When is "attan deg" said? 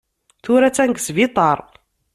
0.67-1.01